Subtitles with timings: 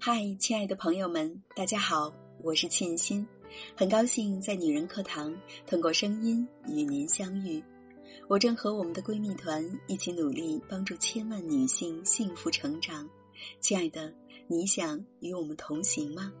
[0.00, 3.26] 嗨，亲爱的朋友们，大家好，我是沁心，
[3.74, 5.36] 很高兴在女人课堂
[5.66, 7.60] 通过声音与您相遇。
[8.28, 13.10] 我正和我们的闺蜜团一起努力，帮助千万女性幸福成长。
[13.60, 14.14] 亲爱的，
[14.46, 16.32] 你想与我们同行吗？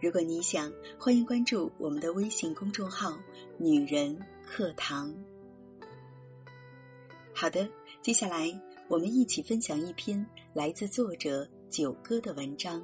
[0.00, 3.18] 如果你想，欢迎关注我们的微信公众号
[3.58, 4.16] “女人
[4.46, 5.12] 课堂”。
[7.34, 7.68] 好的，
[8.00, 8.48] 接下来
[8.86, 10.24] 我们一起分享一篇
[10.54, 12.80] 来自作者九哥的文章。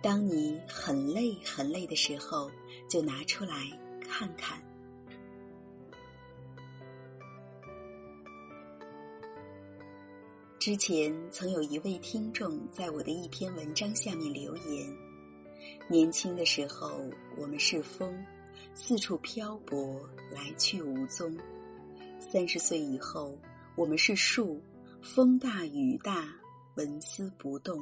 [0.00, 2.50] 当你很累很累的时候，
[2.88, 3.54] 就拿出来
[4.00, 4.62] 看看。
[10.58, 14.96] 之前曾有一位听众在我的一篇文章下面留言：
[15.88, 16.90] 年轻的时候，
[17.36, 18.24] 我们是风，
[18.74, 21.36] 四处漂泊，来去无踪；
[22.20, 23.36] 三十岁以后，
[23.76, 24.60] 我们是树，
[25.00, 26.28] 风大雨大，
[26.76, 27.80] 纹丝不动。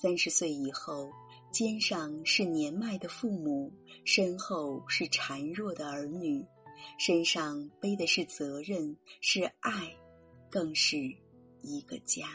[0.00, 1.12] 三十岁以后，
[1.52, 3.70] 肩上是年迈的父母，
[4.04, 6.44] 身后是孱弱的儿女，
[6.98, 9.94] 身上背的是责任，是爱，
[10.50, 10.96] 更是
[11.60, 12.26] 一个家。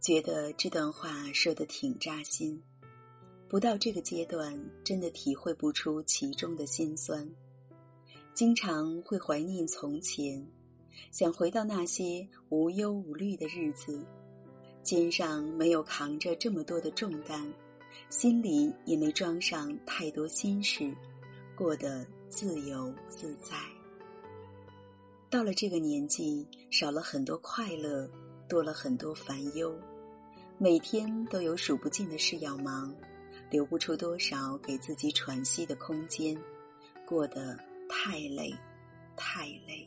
[0.00, 2.62] 觉得这段话说的挺扎心，
[3.48, 7.28] 不到这个阶段，真的体会不出其中的辛酸，
[8.34, 10.46] 经常会怀念从前，
[11.10, 14.04] 想回到那些无忧无虑的日子。
[14.82, 17.52] 肩上没有扛着这么多的重担，
[18.08, 20.92] 心里也没装上太多心事，
[21.56, 23.56] 过得自由自在。
[25.30, 28.10] 到了这个年纪，少了很多快乐，
[28.48, 29.74] 多了很多烦忧，
[30.58, 32.94] 每天都有数不尽的事要忙，
[33.50, 36.36] 留不出多少给自己喘息的空间，
[37.06, 37.56] 过得
[37.88, 38.52] 太累，
[39.16, 39.86] 太累。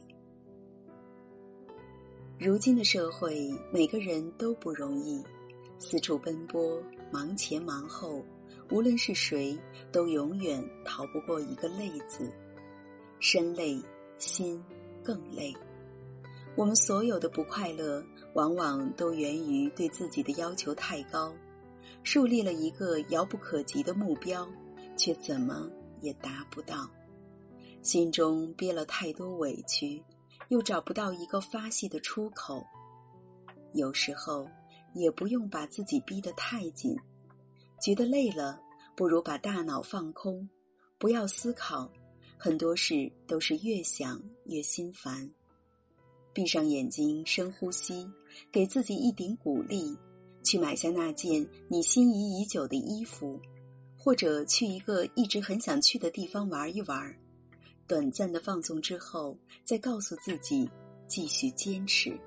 [2.37, 5.23] 如今的社会，每个人都不容易，
[5.79, 8.21] 四处奔波，忙前忙后，
[8.71, 9.57] 无论是谁，
[9.89, 12.29] 都永远逃不过一个“累”字。
[13.21, 13.81] 身累，
[14.17, 14.61] 心
[15.01, 15.55] 更累。
[16.57, 18.03] 我们所有的不快乐，
[18.33, 21.33] 往往都源于对自己的要求太高，
[22.03, 24.45] 树立了一个遥不可及的目标，
[24.97, 25.69] 却怎么
[26.01, 26.89] 也达不到，
[27.81, 30.03] 心中憋了太多委屈。
[30.49, 32.65] 又找不到一个发泄的出口，
[33.73, 34.47] 有时候
[34.93, 36.95] 也不用把自己逼得太紧，
[37.81, 38.59] 觉得累了，
[38.95, 40.47] 不如把大脑放空，
[40.97, 41.91] 不要思考，
[42.37, 45.29] 很多事都是越想越心烦。
[46.33, 48.05] 闭上眼睛，深呼吸，
[48.51, 49.97] 给自己一点鼓励，
[50.43, 53.39] 去买下那件你心仪已久的衣服，
[53.97, 57.24] 或者去一个一直很想去的地方玩一玩。
[57.87, 60.67] 短暂的放纵之后，再告诉自己
[61.07, 62.17] 继续坚持。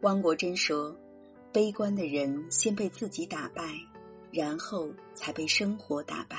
[0.00, 0.96] 汪国真说
[1.52, 3.62] ：“悲观的人先被自己打败，
[4.32, 6.36] 然后才被生活打败；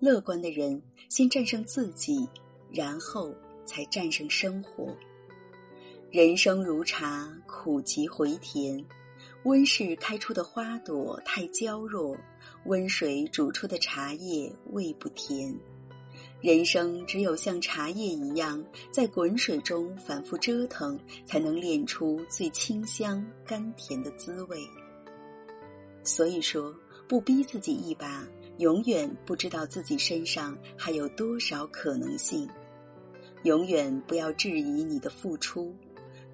[0.00, 2.28] 乐观的人先战胜自己，
[2.68, 3.32] 然后
[3.64, 4.92] 才战胜生活。
[6.10, 8.84] 人生如茶，苦极回甜。”
[9.44, 12.16] 温室开出的花朵太娇弱，
[12.64, 15.54] 温水煮出的茶叶味不甜。
[16.40, 24.58] 人生只有像茶叶一样，在滚水中反复折腾，才能炼出最清香甘甜的滋味。
[26.02, 26.74] 所以说，
[27.06, 32.48] 不逼自己一把，永远不知道自己身上还有多少可能性。
[33.42, 35.74] 永远不要质疑你的付出。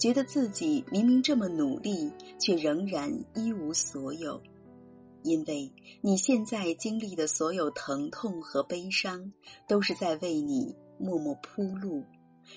[0.01, 4.43] 觉得自己明明这么努力，却仍然一无所有，
[5.23, 9.31] 因为你现在经历的所有疼痛和悲伤，
[9.69, 12.03] 都是在为你默默铺路，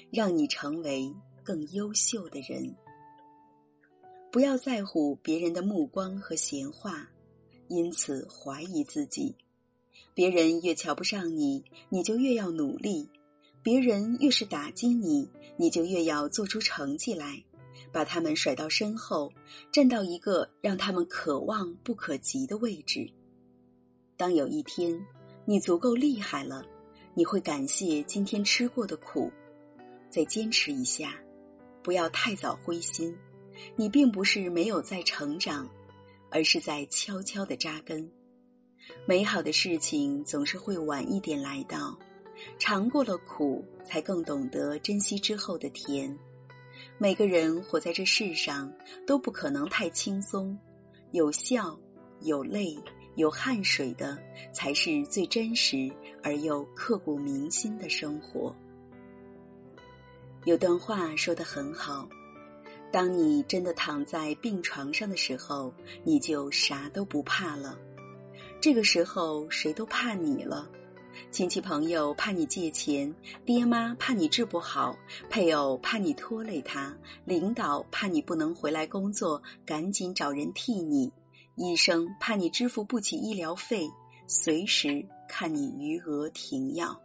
[0.09, 2.73] 让你成为更优秀的人。
[4.31, 7.09] 不要在乎别人的目光和闲话，
[7.67, 9.35] 因此怀疑自己。
[10.13, 13.09] 别人越瞧不上你，你就越要努力。
[13.63, 17.41] 别人越是打击你，你就越要做出成绩来，
[17.93, 19.31] 把他们甩到身后，
[19.71, 23.09] 站到一个让他们可望不可及的位置。
[24.17, 24.93] 当有一天
[25.45, 26.61] 你足够厉害了，
[27.13, 29.31] 你会感谢今天吃过的苦，
[30.09, 31.15] 再坚持一下，
[31.81, 33.15] 不要太早灰心。
[33.77, 35.69] 你并不是没有在成长，
[36.29, 38.11] 而是在悄悄的扎根。
[39.05, 41.97] 美好的事情总是会晚一点来到。
[42.57, 46.17] 尝过了苦，才更懂得珍惜之后的甜。
[46.97, 48.71] 每个人活在这世上，
[49.05, 50.57] 都不可能太轻松。
[51.11, 51.77] 有笑、
[52.21, 52.77] 有泪、
[53.15, 54.17] 有汗水的，
[54.51, 55.91] 才是最真实
[56.23, 58.55] 而又刻骨铭心的生活。
[60.45, 62.09] 有段话说得很好：
[62.91, 67.77] 当你真的躺在病床上的时候，你就啥都不怕了。
[68.59, 70.69] 这个时候，谁都怕你了。
[71.31, 73.13] 亲戚朋友怕你借钱，
[73.45, 74.97] 爹妈怕你治不好，
[75.29, 76.95] 配偶怕你拖累他，
[77.25, 81.11] 领导怕你不能回来工作，赶紧找人替你，
[81.55, 83.89] 医生怕你支付不起医疗费，
[84.27, 86.99] 随时看你余额停药。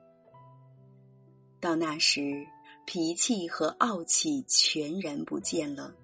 [1.61, 2.47] 到那时。
[2.91, 5.95] 脾气和傲气全然不见了，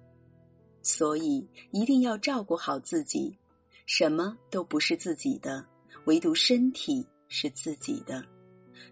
[0.83, 3.35] 所以一定要照顾好自己。
[3.87, 5.65] 什么都不是自己的，
[6.05, 8.23] 唯独身体是自己的。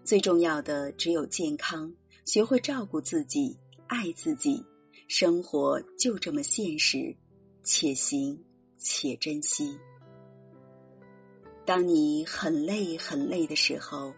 [0.02, 1.92] 最重要的只有健康，
[2.24, 4.64] 学会照顾自己，爱自己。
[5.08, 7.14] 生活就这么现实，
[7.62, 8.38] 且行
[8.78, 9.78] 且珍惜。
[11.64, 14.12] 当你很累很累的时候。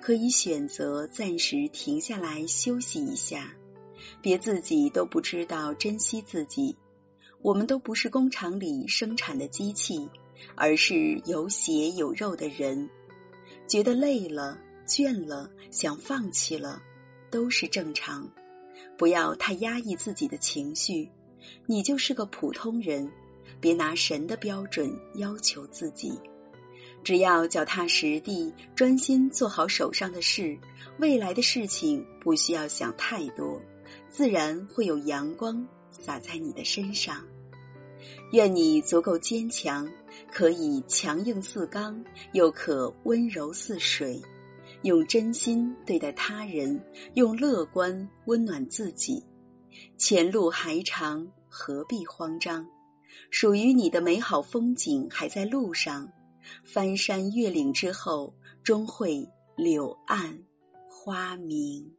[0.00, 3.54] 可以选择暂时停下来休息一下，
[4.20, 6.76] 别自己都不知道珍惜自己。
[7.42, 10.08] 我们都不是工厂里生产的机器，
[10.56, 12.90] 而是有血有肉的人。
[13.68, 16.82] 觉得累了、倦了、想放弃了，
[17.30, 18.28] 都是正常。
[18.96, 21.08] 不要太压抑自己的情绪，
[21.66, 23.08] 你就是个普通人，
[23.60, 26.18] 别拿神的标准要求自己。
[27.04, 30.58] 只要脚踏实地、专心做好手上的事，
[30.98, 33.60] 未来的事情不需要想太多，
[34.10, 37.24] 自然会有阳光洒在你的身上。
[38.32, 39.90] 愿你足够坚强，
[40.30, 44.20] 可以强硬似钢，又可温柔似水，
[44.82, 46.78] 用真心对待他人，
[47.14, 49.24] 用乐观温暖自己。
[49.96, 52.66] 前路还长，何必慌张？
[53.30, 56.08] 属于你的美好风景还在路上。
[56.62, 59.26] 翻山越岭之后，终会
[59.56, 60.38] 柳暗
[60.88, 61.97] 花明。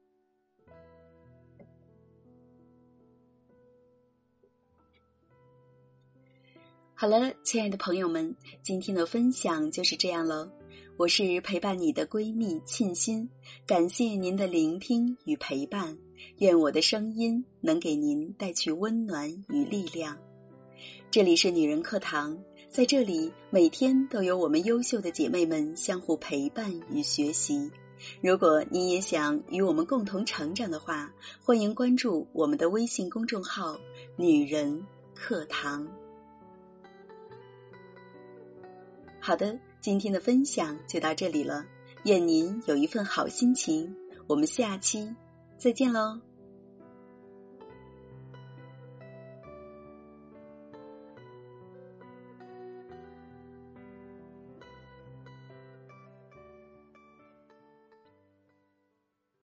[7.02, 10.52] 好了，亲爱的朋友们，今天的分享就是这样了。
[10.98, 13.26] 我是陪伴你的闺蜜沁心，
[13.66, 15.98] 感谢您的聆听与陪伴，
[16.40, 20.18] 愿我的声音能给您带去温暖与力量。
[21.10, 22.38] 这里是女人课堂。
[22.68, 27.72] 在这里，每天都有我们优秀的姐妹们相互陪伴与学习。
[28.20, 31.10] 如果你也想与我们共同成长的话，
[31.42, 33.80] 欢迎关注我们的微信公众号
[34.20, 34.86] “女人
[35.16, 35.88] 课堂”。
[39.20, 41.66] 好的，今天的分享就到这里了，
[42.04, 43.94] 愿您有一份好心情。
[44.28, 45.14] 我们下期
[45.58, 46.29] 再见喽。